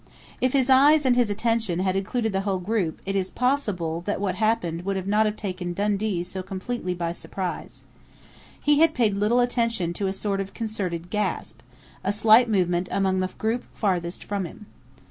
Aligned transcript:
If 0.41 0.53
his 0.53 0.67
eyes 0.67 1.05
and 1.05 1.15
his 1.15 1.29
attention 1.29 1.77
had 1.77 1.95
included 1.95 2.31
the 2.33 2.41
whole 2.41 2.57
group 2.57 2.99
it 3.05 3.15
is 3.15 3.29
possible 3.29 4.01
that 4.07 4.19
what 4.19 4.33
happened 4.33 4.81
would 4.83 5.07
not 5.07 5.27
have 5.27 5.35
taken 5.35 5.73
Dundee 5.73 6.23
so 6.23 6.41
completely 6.41 6.95
by 6.95 7.11
surprise. 7.11 7.83
He 8.59 8.79
had 8.79 8.95
paid 8.95 9.15
little 9.15 9.41
attention 9.41 9.93
to 9.93 10.07
a 10.07 10.11
sort 10.13 10.41
of 10.41 10.55
concerted 10.55 11.11
gasp, 11.11 11.59
a 12.03 12.11
slight 12.11 12.49
movement 12.49 12.89
among 12.89 13.19
the 13.19 13.27
group 13.37 13.63
farthest 13.73 14.23
from 14.23 14.45
him. 14.45 14.65